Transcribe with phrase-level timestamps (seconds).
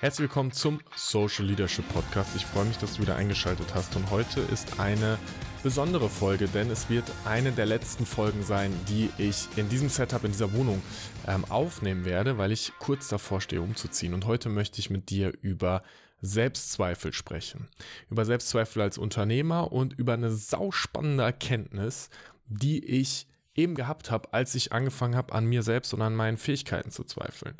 [0.00, 2.36] Herzlich willkommen zum Social Leadership Podcast.
[2.36, 5.18] Ich freue mich, dass du wieder eingeschaltet hast und heute ist eine
[5.64, 10.22] besondere Folge, denn es wird eine der letzten Folgen sein, die ich in diesem Setup,
[10.22, 10.80] in dieser Wohnung
[11.26, 14.14] ähm, aufnehmen werde, weil ich kurz davor stehe, umzuziehen.
[14.14, 15.82] Und heute möchte ich mit dir über
[16.22, 17.66] Selbstzweifel sprechen.
[18.08, 22.08] Über Selbstzweifel als Unternehmer und über eine sauspannende Erkenntnis,
[22.46, 23.26] die ich
[23.58, 27.04] eben gehabt habe, als ich angefangen habe, an mir selbst und an meinen Fähigkeiten zu
[27.04, 27.56] zweifeln.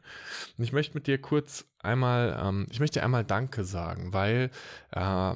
[0.57, 4.51] Und ich möchte mit dir kurz einmal, ähm, ich möchte einmal Danke sagen, weil
[4.93, 5.35] äh,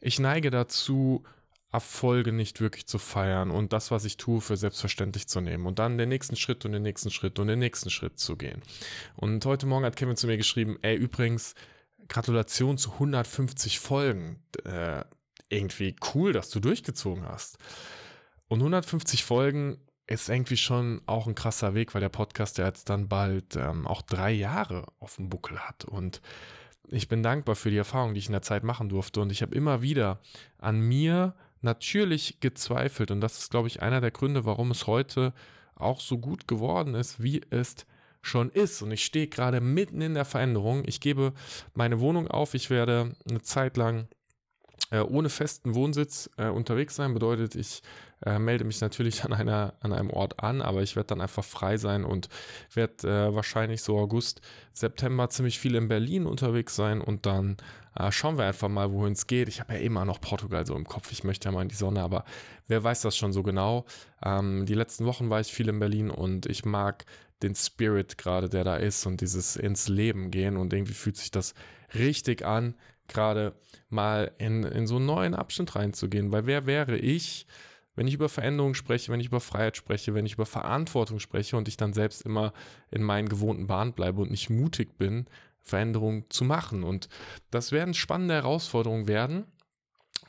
[0.00, 1.24] ich neige dazu,
[1.72, 5.80] Erfolge nicht wirklich zu feiern und das, was ich tue, für selbstverständlich zu nehmen und
[5.80, 8.62] dann den nächsten Schritt und den nächsten Schritt und den nächsten Schritt zu gehen.
[9.16, 11.56] Und heute Morgen hat Kevin zu mir geschrieben, ey, übrigens,
[12.06, 14.40] Gratulation zu 150 Folgen.
[14.64, 15.02] Äh,
[15.48, 17.58] irgendwie cool, dass du durchgezogen hast.
[18.48, 22.90] Und 150 Folgen ist irgendwie schon auch ein krasser Weg, weil der Podcast ja jetzt
[22.90, 25.84] dann bald ähm, auch drei Jahre auf dem Buckel hat.
[25.84, 26.20] Und
[26.88, 29.20] ich bin dankbar für die Erfahrung, die ich in der Zeit machen durfte.
[29.20, 30.20] Und ich habe immer wieder
[30.58, 33.10] an mir natürlich gezweifelt.
[33.10, 35.32] Und das ist, glaube ich, einer der Gründe, warum es heute
[35.74, 37.86] auch so gut geworden ist, wie es
[38.20, 38.82] schon ist.
[38.82, 40.82] Und ich stehe gerade mitten in der Veränderung.
[40.86, 41.32] Ich gebe
[41.72, 42.54] meine Wohnung auf.
[42.54, 44.08] Ich werde eine Zeit lang
[44.90, 47.14] äh, ohne festen Wohnsitz äh, unterwegs sein.
[47.14, 47.82] Bedeutet, ich
[48.24, 51.44] äh, melde mich natürlich an, einer, an einem Ort an, aber ich werde dann einfach
[51.44, 52.28] frei sein und
[52.72, 54.40] werde äh, wahrscheinlich so August,
[54.72, 57.56] September ziemlich viel in Berlin unterwegs sein und dann
[57.96, 59.48] äh, schauen wir einfach mal, wohin es geht.
[59.48, 61.12] Ich habe ja immer noch Portugal so im Kopf.
[61.12, 62.24] Ich möchte ja mal in die Sonne, aber
[62.66, 63.84] wer weiß das schon so genau.
[64.24, 67.04] Ähm, die letzten Wochen war ich viel in Berlin und ich mag
[67.42, 71.30] den Spirit gerade, der da ist und dieses ins Leben gehen und irgendwie fühlt sich
[71.30, 71.54] das
[71.94, 72.74] richtig an,
[73.06, 73.54] gerade
[73.88, 77.46] mal in, in so einen neuen Abschnitt reinzugehen, weil wer wäre ich,
[77.94, 81.56] wenn ich über Veränderung spreche, wenn ich über Freiheit spreche, wenn ich über Verantwortung spreche
[81.56, 82.52] und ich dann selbst immer
[82.90, 85.26] in meinen gewohnten Bahnen bleibe und nicht mutig bin,
[85.60, 86.84] Veränderungen zu machen.
[86.84, 87.08] Und
[87.50, 89.46] das werden spannende Herausforderungen werden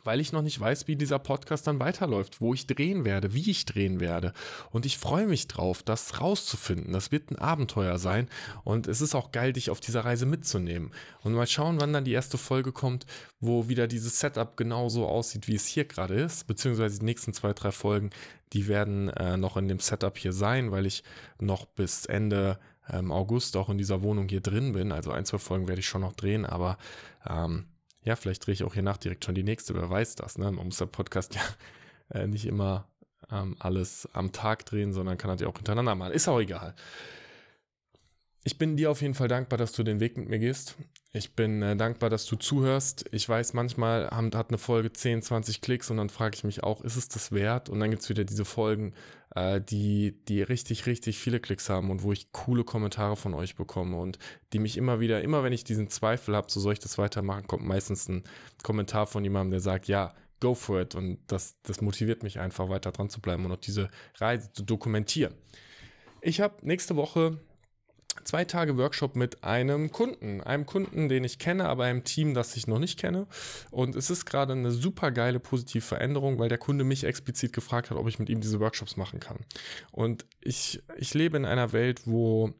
[0.05, 3.49] weil ich noch nicht weiß, wie dieser Podcast dann weiterläuft, wo ich drehen werde, wie
[3.49, 4.33] ich drehen werde.
[4.69, 6.93] Und ich freue mich drauf, das rauszufinden.
[6.93, 8.29] Das wird ein Abenteuer sein
[8.63, 10.91] und es ist auch geil, dich auf dieser Reise mitzunehmen.
[11.23, 13.05] Und mal schauen, wann dann die erste Folge kommt,
[13.39, 17.53] wo wieder dieses Setup genauso aussieht, wie es hier gerade ist, beziehungsweise die nächsten zwei,
[17.53, 18.11] drei Folgen,
[18.53, 21.03] die werden äh, noch in dem Setup hier sein, weil ich
[21.39, 22.59] noch bis Ende
[22.89, 24.91] ähm, August auch in dieser Wohnung hier drin bin.
[24.91, 26.77] Also ein, zwei Folgen werde ich schon noch drehen, aber
[27.27, 27.65] ähm,
[28.05, 30.37] ja, vielleicht drehe ich auch hier nach direkt schon die nächste, wer weiß das.
[30.37, 30.51] Ne?
[30.51, 31.41] Man muss der Podcast ja
[32.19, 32.87] äh, nicht immer
[33.31, 36.13] ähm, alles am Tag drehen, sondern kann natürlich auch hintereinander machen.
[36.13, 36.75] Ist auch egal.
[38.47, 40.75] Ich bin dir auf jeden Fall dankbar, dass du den Weg mit mir gehst.
[41.13, 43.03] Ich bin äh, dankbar, dass du zuhörst.
[43.11, 46.61] Ich weiß, manchmal haben, hat eine Folge 10, 20 Klicks und dann frage ich mich
[46.61, 47.69] auch, ist es das wert?
[47.69, 48.93] Und dann gibt es wieder diese Folgen,
[49.33, 53.55] äh, die, die richtig, richtig viele Klicks haben und wo ich coole Kommentare von euch
[53.55, 54.19] bekomme und
[54.53, 57.47] die mich immer wieder, immer wenn ich diesen Zweifel habe, so soll ich das weitermachen,
[57.47, 58.25] kommt meistens ein
[58.61, 60.93] Kommentar von jemandem, der sagt, ja, go for it.
[60.93, 64.61] Und das, das motiviert mich einfach weiter dran zu bleiben und auch diese Reise zu
[64.61, 65.33] dokumentieren.
[66.21, 67.39] Ich habe nächste Woche
[68.23, 70.41] zwei Tage Workshop mit einem Kunden.
[70.41, 73.27] Einem Kunden, den ich kenne, aber einem Team, das ich noch nicht kenne.
[73.71, 77.89] Und es ist gerade eine super geile positive Veränderung, weil der Kunde mich explizit gefragt
[77.89, 79.37] hat, ob ich mit ihm diese Workshops machen kann.
[79.91, 82.53] Und ich, ich lebe in einer Welt, wo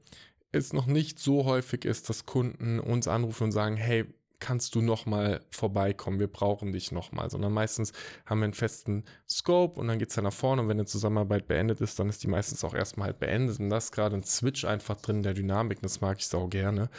[0.52, 4.06] es noch nicht so häufig ist, dass Kunden uns anrufen und sagen, hey,
[4.40, 7.94] kannst du nochmal vorbeikommen, wir brauchen dich nochmal, sondern meistens
[8.26, 10.86] haben wir einen festen Scope und dann geht es dann nach vorne und wenn eine
[10.86, 14.16] Zusammenarbeit beendet ist, dann ist die meistens auch erstmal halt beendet und das ist gerade
[14.16, 16.90] ein Switch einfach drin der Dynamik, das mag ich sau gerne.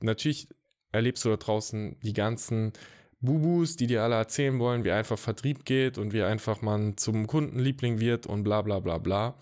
[0.00, 0.48] Natürlich
[0.92, 2.72] erlebst du da draußen die ganzen
[3.22, 7.28] Bubus, die dir alle erzählen wollen, wie einfach Vertrieb geht und wie einfach man zum
[7.28, 9.36] Kundenliebling wird und bla bla bla bla.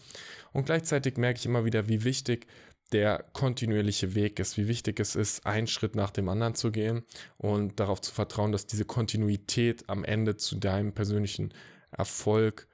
[0.52, 2.46] Und gleichzeitig merke ich immer wieder, wie wichtig
[2.92, 7.04] der kontinuierliche Weg ist, wie wichtig es ist, einen Schritt nach dem anderen zu gehen
[7.38, 11.54] und darauf zu vertrauen, dass diese Kontinuität am Ende zu deinem persönlichen
[11.90, 12.66] Erfolg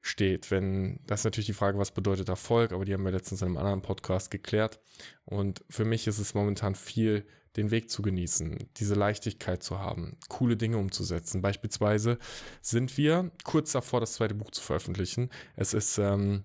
[0.00, 0.50] steht.
[0.50, 3.48] Wenn das ist natürlich die Frage, was bedeutet Erfolg, aber die haben wir letztens in
[3.48, 4.80] einem anderen Podcast geklärt.
[5.24, 7.26] Und für mich ist es momentan viel,
[7.56, 11.42] den Weg zu genießen, diese Leichtigkeit zu haben, coole Dinge umzusetzen.
[11.42, 12.18] Beispielsweise
[12.62, 15.30] sind wir kurz davor, das zweite Buch zu veröffentlichen.
[15.56, 16.44] Es ist ähm,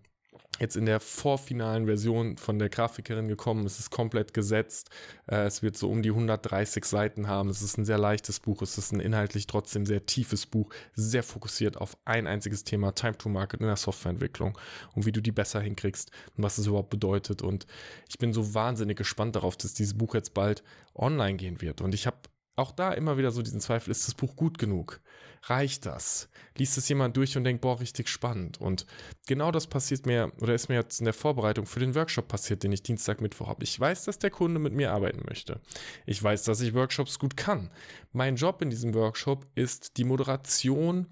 [0.60, 3.66] jetzt in der vorfinalen Version von der Grafikerin gekommen.
[3.66, 4.90] Es ist komplett gesetzt.
[5.28, 7.50] Äh, es wird so um die 130 Seiten haben.
[7.50, 8.62] Es ist ein sehr leichtes Buch.
[8.62, 13.18] Es ist ein inhaltlich trotzdem sehr tiefes Buch, sehr fokussiert auf ein einziges Thema, Time
[13.18, 14.58] to Market in der Softwareentwicklung
[14.94, 17.42] und wie du die besser hinkriegst und was es überhaupt bedeutet.
[17.42, 17.66] Und
[18.08, 20.64] ich bin so wahnsinnig gespannt darauf, dass dieses Buch jetzt bald
[20.96, 21.82] online gehen wird.
[21.82, 22.18] Und ich habe
[22.56, 25.00] auch da immer wieder so diesen Zweifel, ist das Buch gut genug?
[25.46, 26.30] Reicht das?
[26.56, 28.62] Liest es jemand durch und denkt, boah, richtig spannend.
[28.62, 28.86] Und
[29.28, 32.64] genau das passiert mir, oder ist mir jetzt in der Vorbereitung für den Workshop passiert,
[32.64, 33.64] den ich Dienstag, Mittwoch habe.
[33.64, 35.60] Ich weiß, dass der Kunde mit mir arbeiten möchte.
[36.06, 37.72] Ich weiß, dass ich Workshops gut kann.
[38.14, 41.08] Mein Job in diesem Workshop ist die Moderation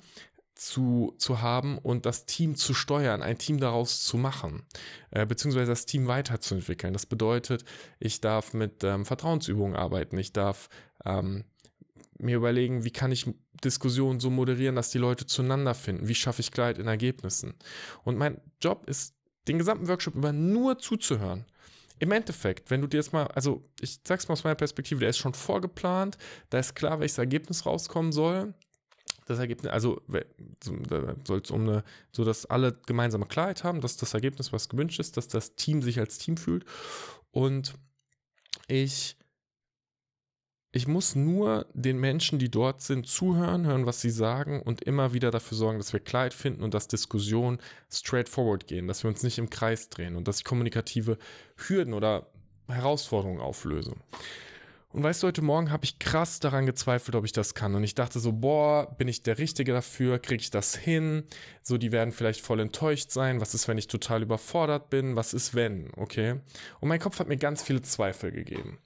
[0.61, 4.61] zu, zu haben und das Team zu steuern, ein Team daraus zu machen,
[5.09, 6.93] äh, beziehungsweise das Team weiterzuentwickeln.
[6.93, 7.65] Das bedeutet,
[7.99, 10.69] ich darf mit ähm, Vertrauensübungen arbeiten, ich darf
[11.05, 11.43] ähm,
[12.17, 13.29] mir überlegen, wie kann ich
[13.63, 17.53] Diskussionen so moderieren, dass die Leute zueinander finden, wie schaffe ich Klarheit in Ergebnissen.
[18.03, 19.15] Und mein Job ist,
[19.47, 21.45] den gesamten Workshop über nur zuzuhören.
[21.99, 25.09] Im Endeffekt, wenn du dir jetzt mal, also ich sag's mal aus meiner Perspektive, der
[25.09, 26.17] ist schon vorgeplant,
[26.49, 28.53] da ist klar, welches Ergebnis rauskommen soll
[29.31, 30.01] das Ergebnis, also
[31.25, 34.99] soll es um eine, so dass alle gemeinsame Klarheit haben, dass das Ergebnis, was gewünscht
[34.99, 36.65] ist, dass das Team sich als Team fühlt.
[37.31, 37.73] Und
[38.67, 39.17] ich,
[40.73, 45.13] ich muss nur den Menschen, die dort sind, zuhören, hören, was sie sagen und immer
[45.13, 47.59] wieder dafür sorgen, dass wir Klarheit finden und dass Diskussionen
[47.91, 51.17] straightforward gehen, dass wir uns nicht im Kreis drehen und dass ich kommunikative
[51.57, 52.27] Hürden oder
[52.69, 53.95] Herausforderungen auflöse.
[54.93, 57.75] Und weißt du, heute Morgen habe ich krass daran gezweifelt, ob ich das kann.
[57.75, 60.19] Und ich dachte so, boah, bin ich der Richtige dafür?
[60.19, 61.23] Kriege ich das hin?
[61.61, 63.39] So, die werden vielleicht voll enttäuscht sein.
[63.39, 65.15] Was ist, wenn ich total überfordert bin?
[65.15, 65.91] Was ist, wenn?
[65.95, 66.41] Okay.
[66.81, 68.79] Und mein Kopf hat mir ganz viele Zweifel gegeben.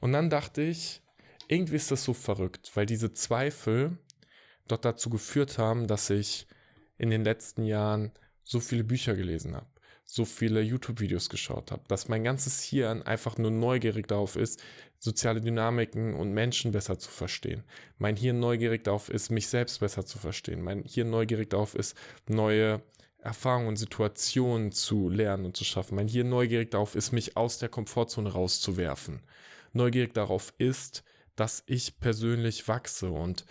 [0.00, 1.00] Und dann dachte ich,
[1.48, 3.98] irgendwie ist das so verrückt, weil diese Zweifel
[4.68, 6.46] dort dazu geführt haben, dass ich
[6.98, 8.12] in den letzten Jahren
[8.42, 9.66] so viele Bücher gelesen habe
[10.06, 14.62] so viele YouTube-Videos geschaut habe, dass mein ganzes Hirn einfach nur neugierig darauf ist,
[14.98, 17.64] soziale Dynamiken und Menschen besser zu verstehen.
[17.98, 20.62] Mein Hirn neugierig darauf ist, mich selbst besser zu verstehen.
[20.62, 21.96] Mein Hirn neugierig darauf ist,
[22.28, 22.82] neue
[23.18, 25.96] Erfahrungen und Situationen zu lernen und zu schaffen.
[25.96, 29.20] Mein Hirn neugierig darauf ist, mich aus der Komfortzone rauszuwerfen.
[29.72, 31.02] Neugierig darauf ist,
[31.36, 33.44] dass ich persönlich wachse und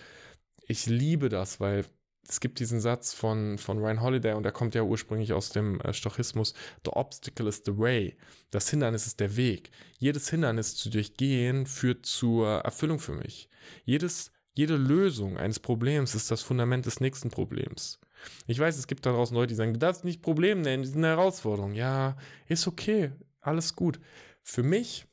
[0.68, 1.86] ich liebe das, weil
[2.28, 5.80] es gibt diesen Satz von, von Ryan Holiday und der kommt ja ursprünglich aus dem
[5.82, 6.54] äh, Stochismus,
[6.84, 8.18] The obstacle is the way.
[8.50, 9.70] Das Hindernis ist der Weg.
[10.00, 13.50] Jedes Hindernis zu durchgehen führt zur Erfüllung für mich.
[13.84, 18.00] Jedes, jede Lösung eines Problems ist das Fundament des nächsten Problems.
[18.48, 20.90] Ich weiß, es gibt da draußen Leute, die sagen, du darfst nicht Problem nennen, die
[20.90, 21.74] sind eine Herausforderung.
[21.74, 22.18] Ja,
[22.48, 23.12] ist okay,
[23.42, 24.00] alles gut.
[24.42, 25.06] Für mich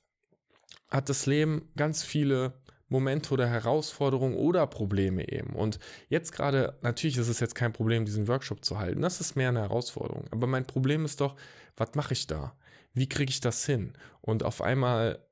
[0.88, 2.62] hat das Leben ganz viele
[2.92, 5.56] Momente oder Herausforderungen oder Probleme eben.
[5.56, 9.00] Und jetzt gerade, natürlich ist es jetzt kein Problem, diesen Workshop zu halten.
[9.00, 10.26] Das ist mehr eine Herausforderung.
[10.30, 11.34] Aber mein Problem ist doch,
[11.76, 12.54] was mache ich da?
[12.92, 13.94] Wie kriege ich das hin?
[14.20, 15.26] Und auf einmal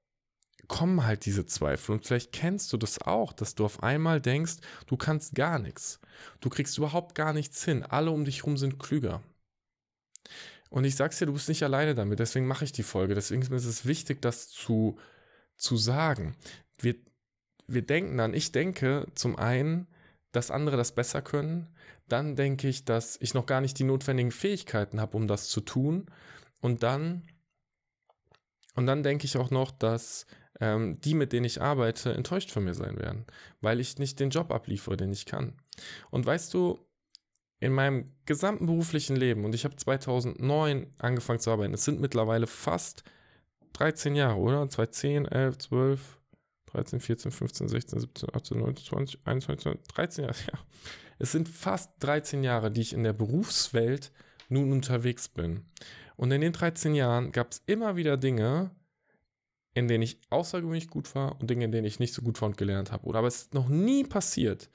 [0.66, 1.92] kommen halt diese Zweifel.
[1.92, 6.00] Und vielleicht kennst du das auch, dass du auf einmal denkst, du kannst gar nichts.
[6.40, 7.82] Du kriegst überhaupt gar nichts hin.
[7.82, 9.22] Alle um dich herum sind klüger.
[10.70, 12.20] Und ich sag's dir, du bist nicht alleine damit.
[12.20, 13.14] Deswegen mache ich die Folge.
[13.14, 14.98] Deswegen ist es wichtig, das zu,
[15.56, 16.36] zu sagen.
[16.78, 16.94] Wir
[17.72, 19.87] wir denken dann, ich denke zum einen,
[20.32, 21.69] dass andere das besser können,
[22.08, 25.61] dann denke ich, dass ich noch gar nicht die notwendigen Fähigkeiten habe, um das zu
[25.61, 26.06] tun
[26.61, 27.22] und dann
[28.75, 30.26] und dann denke ich auch noch, dass
[30.61, 33.26] ähm, die, mit denen ich arbeite, enttäuscht von mir sein werden,
[33.61, 35.56] weil ich nicht den Job abliefere, den ich kann.
[36.11, 36.78] Und weißt du,
[37.58, 42.46] in meinem gesamten beruflichen Leben, und ich habe 2009 angefangen zu arbeiten, es sind mittlerweile
[42.46, 43.05] fast
[43.75, 44.69] 13 Jahre, oder?
[44.69, 46.19] 2010, 11, 12,
[46.72, 50.37] 13, 14, 15, 16, 17, 18, 19, 20, 21, 22, 13 Jahre.
[50.52, 50.58] Ja.
[51.19, 54.11] Es sind fast 13 Jahre, die ich in der Berufswelt
[54.49, 55.67] nun unterwegs bin.
[56.17, 58.70] Und in den 13 Jahren gab es immer wieder Dinge,
[59.75, 62.49] in denen ich außergewöhnlich gut war und Dinge, in denen ich nicht so gut war
[62.49, 63.06] und gelernt habe.
[63.06, 64.70] Oder aber es ist noch nie passiert.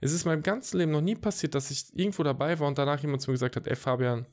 [0.00, 3.00] Es ist meinem ganzen Leben noch nie passiert, dass ich irgendwo dabei war und danach
[3.00, 4.26] jemand zu mir gesagt hat, ey Fabian,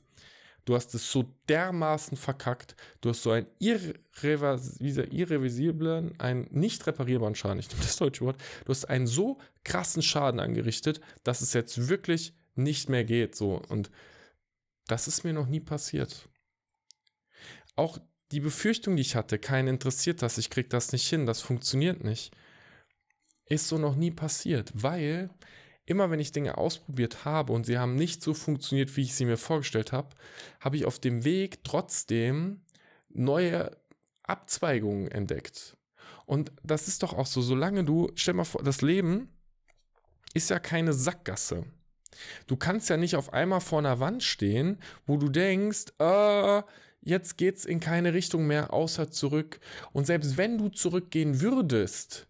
[0.64, 2.76] Du hast es so dermaßen verkackt.
[3.00, 7.58] Du hast so einen irreversiblen, einen nicht reparierbaren Schaden.
[7.58, 8.36] Ich nehme das deutsche Wort.
[8.64, 13.34] Du hast einen so krassen Schaden angerichtet, dass es jetzt wirklich nicht mehr geht.
[13.34, 13.62] So.
[13.68, 13.90] Und
[14.86, 16.28] das ist mir noch nie passiert.
[17.76, 17.98] Auch
[18.32, 22.04] die Befürchtung, die ich hatte, keinen interessiert das, ich krieg das nicht hin, das funktioniert
[22.04, 22.36] nicht,
[23.46, 25.30] ist so noch nie passiert, weil
[25.88, 29.24] immer wenn ich Dinge ausprobiert habe und sie haben nicht so funktioniert, wie ich sie
[29.24, 30.10] mir vorgestellt habe,
[30.60, 32.60] habe ich auf dem Weg trotzdem
[33.08, 33.76] neue
[34.22, 35.76] Abzweigungen entdeckt.
[36.26, 39.30] Und das ist doch auch so, solange du, stell mal vor, das Leben
[40.34, 41.64] ist ja keine Sackgasse.
[42.46, 46.62] Du kannst ja nicht auf einmal vor einer Wand stehen, wo du denkst, äh,
[47.00, 49.58] jetzt geht's in keine Richtung mehr außer zurück.
[49.92, 52.28] Und selbst wenn du zurückgehen würdest,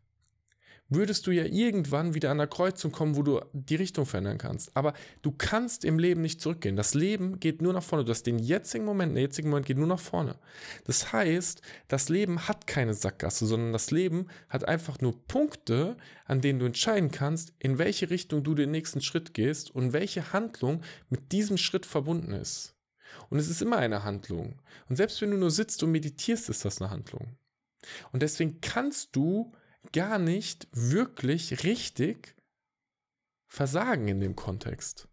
[0.88, 4.74] würdest du ja irgendwann wieder an der Kreuzung kommen, wo du die Richtung verändern kannst.
[4.76, 6.76] Aber du kannst im Leben nicht zurückgehen.
[6.76, 8.04] Das Leben geht nur nach vorne.
[8.04, 10.38] Du hast den jetzigen Moment, der jetzige Moment geht nur nach vorne.
[10.84, 16.40] Das heißt, das Leben hat keine Sackgasse, sondern das Leben hat einfach nur Punkte, an
[16.40, 20.82] denen du entscheiden kannst, in welche Richtung du den nächsten Schritt gehst und welche Handlung
[21.10, 22.74] mit diesem Schritt verbunden ist.
[23.30, 24.60] Und es ist immer eine Handlung.
[24.88, 27.36] Und selbst wenn du nur sitzt und meditierst, ist das eine Handlung.
[28.12, 29.52] Und deswegen kannst du
[29.92, 32.34] gar nicht wirklich richtig
[33.46, 35.08] versagen in dem Kontext.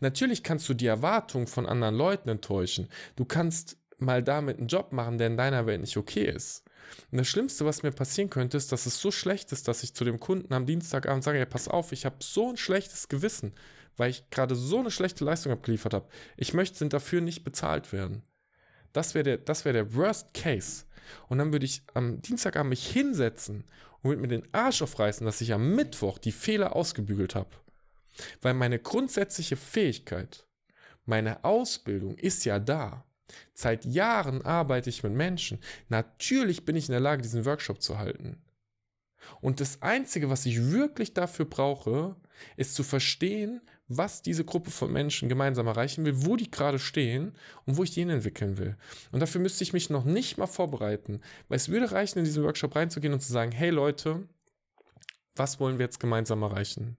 [0.00, 2.88] Natürlich kannst du die Erwartung von anderen Leuten enttäuschen.
[3.16, 6.64] Du kannst mal damit einen Job machen, der in deiner Welt nicht okay ist.
[7.10, 9.94] Und das Schlimmste, was mir passieren könnte, ist, dass es so schlecht ist, dass ich
[9.94, 13.54] zu dem Kunden am Dienstagabend sage, ja, pass auf, ich habe so ein schlechtes Gewissen,
[13.96, 16.08] weil ich gerade so eine schlechte Leistung abgeliefert habe.
[16.36, 18.22] Ich möchte dafür nicht bezahlt werden.
[18.92, 20.84] Das wäre der, wär der Worst Case.
[21.28, 23.64] Und dann würde ich am Dienstagabend mich hinsetzen
[24.02, 27.50] und würde mir den Arsch aufreißen, dass ich am Mittwoch die Fehler ausgebügelt habe.
[28.42, 30.46] Weil meine grundsätzliche Fähigkeit,
[31.06, 33.04] meine Ausbildung ist ja da.
[33.54, 35.58] Seit Jahren arbeite ich mit Menschen.
[35.88, 38.42] Natürlich bin ich in der Lage, diesen Workshop zu halten.
[39.40, 42.16] Und das Einzige, was ich wirklich dafür brauche,
[42.56, 43.60] ist zu verstehen,
[43.90, 47.32] was diese Gruppe von Menschen gemeinsam erreichen will, wo die gerade stehen
[47.66, 48.76] und wo ich die entwickeln will.
[49.10, 52.44] Und dafür müsste ich mich noch nicht mal vorbereiten, weil es würde reichen, in diesen
[52.44, 54.28] Workshop reinzugehen und zu sagen, hey Leute,
[55.34, 56.96] was wollen wir jetzt gemeinsam erreichen?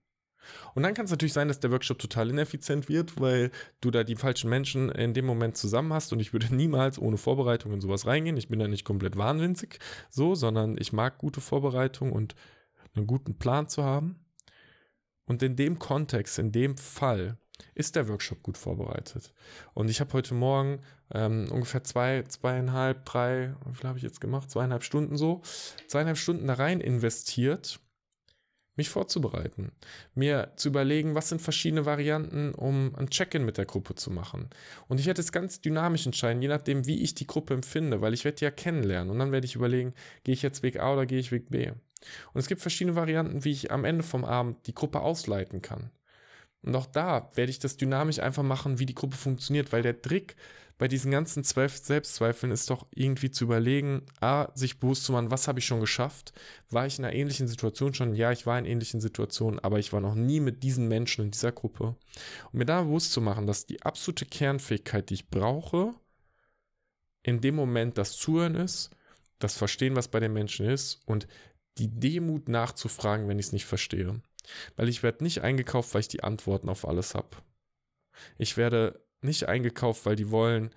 [0.73, 4.03] Und dann kann es natürlich sein, dass der Workshop total ineffizient wird, weil du da
[4.03, 7.79] die falschen Menschen in dem Moment zusammen hast und ich würde niemals ohne Vorbereitung in
[7.79, 8.35] sowas reingehen.
[8.35, 9.79] Ich bin da nicht komplett wahnsinnig
[10.09, 12.35] so, sondern ich mag gute Vorbereitung und
[12.95, 14.19] einen guten Plan zu haben.
[15.25, 17.37] Und in dem Kontext, in dem Fall,
[17.75, 19.33] ist der Workshop gut vorbereitet.
[19.73, 20.81] Und ich habe heute Morgen
[21.13, 24.49] ähm, ungefähr zwei, zweieinhalb, drei, wie viel habe ich jetzt gemacht?
[24.49, 25.41] Zweieinhalb Stunden so,
[25.87, 27.79] zweieinhalb Stunden da rein investiert
[28.77, 29.71] mich vorzubereiten,
[30.15, 34.49] mir zu überlegen, was sind verschiedene Varianten, um ein Check-in mit der Gruppe zu machen.
[34.87, 38.13] Und ich werde es ganz dynamisch entscheiden, je nachdem, wie ich die Gruppe empfinde, weil
[38.13, 40.93] ich werde die ja kennenlernen und dann werde ich überlegen, gehe ich jetzt Weg A
[40.93, 41.71] oder gehe ich Weg B.
[42.33, 45.91] Und es gibt verschiedene Varianten, wie ich am Ende vom Abend die Gruppe ausleiten kann.
[46.63, 50.01] Und auch da werde ich das dynamisch einfach machen, wie die Gruppe funktioniert, weil der
[50.01, 50.35] Trick
[50.81, 55.29] bei diesen ganzen zwölf Selbstzweifeln ist doch irgendwie zu überlegen, a, sich bewusst zu machen,
[55.29, 56.33] was habe ich schon geschafft?
[56.71, 58.15] War ich in einer ähnlichen Situation schon?
[58.15, 61.31] Ja, ich war in ähnlichen Situationen, aber ich war noch nie mit diesen Menschen in
[61.31, 61.95] dieser Gruppe.
[62.51, 65.93] Und mir da bewusst zu machen, dass die absolute Kernfähigkeit, die ich brauche,
[67.21, 68.89] in dem Moment das Zuhören ist,
[69.37, 71.27] das Verstehen, was bei den Menschen ist und
[71.77, 74.21] die Demut nachzufragen, wenn ich es nicht verstehe.
[74.75, 77.29] Weil ich werde nicht eingekauft, weil ich die Antworten auf alles habe.
[78.37, 80.71] Ich werde nicht eingekauft, weil die wollen,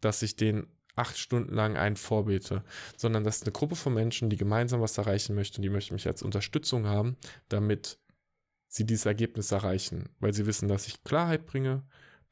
[0.00, 2.62] dass ich den acht Stunden lang einen vorbete,
[2.96, 6.06] sondern das ist eine Gruppe von Menschen, die gemeinsam was erreichen möchten, die möchten mich
[6.06, 7.16] als Unterstützung haben,
[7.48, 7.98] damit
[8.68, 11.84] sie dieses Ergebnis erreichen, weil sie wissen, dass ich Klarheit bringe,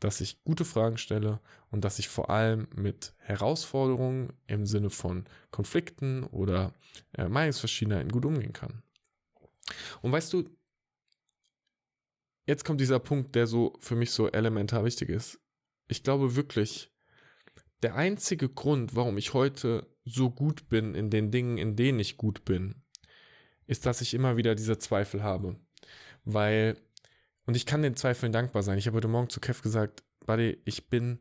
[0.04, 1.40] dass ich gute Fragen stelle
[1.70, 6.72] und dass ich vor allem mit Herausforderungen im Sinne von Konflikten oder
[7.16, 8.82] äh, Meinungsverschiedenheiten gut umgehen kann.
[10.00, 10.48] Und weißt du,
[12.46, 15.38] jetzt kommt dieser Punkt, der so für mich so elementar wichtig ist
[15.92, 16.90] ich glaube wirklich,
[17.82, 22.16] der einzige Grund, warum ich heute so gut bin in den Dingen, in denen ich
[22.16, 22.82] gut bin,
[23.66, 25.56] ist, dass ich immer wieder diese Zweifel habe.
[26.24, 26.80] Weil,
[27.46, 28.78] und ich kann den Zweifeln dankbar sein.
[28.78, 31.20] Ich habe heute Morgen zu Kev gesagt, Buddy, ich bin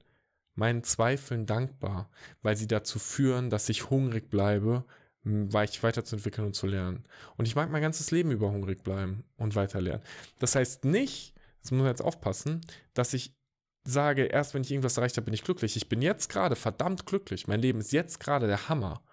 [0.55, 2.09] meinen Zweifeln dankbar,
[2.41, 4.85] weil sie dazu führen, dass ich hungrig bleibe,
[5.23, 7.03] ich weiterzuentwickeln und zu lernen.
[7.37, 10.03] Und ich mag mein ganzes Leben über hungrig bleiben und weiterlernen.
[10.39, 12.61] Das heißt nicht, das muss man jetzt aufpassen,
[12.93, 13.35] dass ich
[13.83, 15.75] sage, erst wenn ich irgendwas erreicht habe, bin ich glücklich.
[15.75, 17.47] Ich bin jetzt gerade verdammt glücklich.
[17.47, 19.03] Mein Leben ist jetzt gerade der Hammer.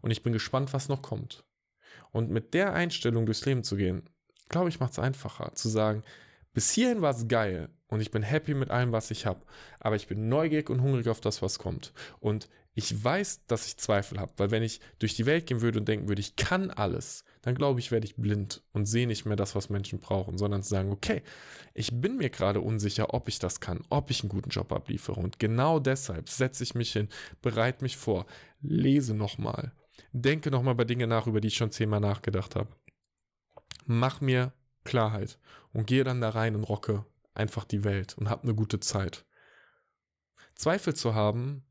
[0.00, 1.44] Und ich bin gespannt, was noch kommt.
[2.10, 4.08] Und mit der Einstellung durchs Leben zu gehen,
[4.48, 6.02] glaube ich, macht es einfacher zu sagen,
[6.54, 9.44] bis hierhin war es geil und ich bin happy mit allem, was ich habe.
[9.80, 11.92] Aber ich bin neugierig und hungrig auf das, was kommt.
[12.20, 15.78] Und ich weiß, dass ich Zweifel habe, weil wenn ich durch die Welt gehen würde
[15.78, 19.26] und denken würde, ich kann alles, dann glaube ich, werde ich blind und sehe nicht
[19.26, 21.22] mehr das, was Menschen brauchen, sondern zu sagen, okay,
[21.72, 25.20] ich bin mir gerade unsicher, ob ich das kann, ob ich einen guten Job abliefere.
[25.20, 27.08] Und genau deshalb setze ich mich hin,
[27.42, 28.26] bereite mich vor,
[28.60, 29.72] lese nochmal,
[30.12, 32.74] denke nochmal bei Dingen nach, über die ich schon zehnmal nachgedacht habe.
[33.86, 34.52] Mach mir
[34.84, 35.38] Klarheit
[35.72, 39.24] und gehe dann da rein und rocke einfach die Welt und habe eine gute Zeit.
[40.54, 41.64] Zweifel zu haben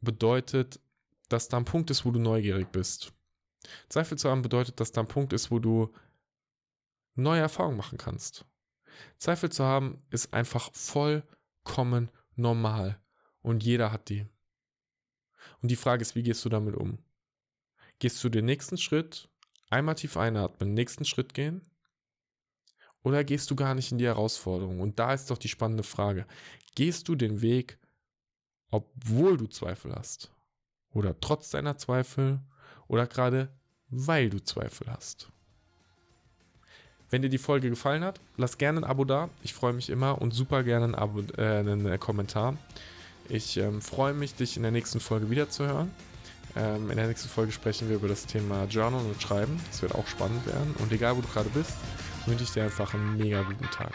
[0.00, 0.80] bedeutet,
[1.28, 3.12] dass da ein Punkt ist, wo du neugierig bist.
[3.88, 5.92] Zweifel zu haben bedeutet, dass da ein Punkt ist, wo du
[7.14, 8.46] neue Erfahrungen machen kannst.
[9.18, 13.00] Zweifel zu haben ist einfach vollkommen normal
[13.42, 14.26] und jeder hat die.
[15.62, 16.98] Und die Frage ist, wie gehst du damit um?
[17.98, 19.30] Gehst du den nächsten Schritt
[19.70, 21.62] Einmal tief einatmen, nächsten Schritt gehen.
[23.02, 24.80] Oder gehst du gar nicht in die Herausforderung?
[24.80, 26.26] Und da ist doch die spannende Frage.
[26.74, 27.78] Gehst du den Weg,
[28.70, 30.30] obwohl du Zweifel hast?
[30.92, 32.40] Oder trotz deiner Zweifel?
[32.88, 33.48] Oder gerade
[33.88, 35.30] weil du Zweifel hast?
[37.08, 39.30] Wenn dir die Folge gefallen hat, lass gerne ein Abo da.
[39.42, 42.56] Ich freue mich immer und super gerne ein Abo, äh, einen äh, Kommentar.
[43.28, 45.90] Ich ähm, freue mich, dich in der nächsten Folge wiederzuhören.
[46.56, 49.60] Ähm, in der nächsten Folge sprechen wir über das Thema Journal und Schreiben.
[49.70, 50.74] Das wird auch spannend werden.
[50.78, 51.72] Und egal, wo du gerade bist,
[52.30, 53.92] wünsche ich dir einfach einen mega guten Tag.